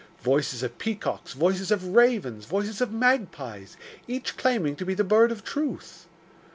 Voices 0.23 0.63
of 0.63 0.79
peacocks, 0.79 1.33
voices 1.33 1.69
of 1.69 1.89
ravens, 1.89 2.45
voices 2.47 2.81
of 2.81 2.91
magpies, 2.91 3.77
each 4.07 4.35
claiming 4.35 4.75
to 4.75 4.83
be 4.83 4.95
the 4.95 5.03
Bird 5.03 5.31
of 5.31 5.43
Truth. 5.43 6.07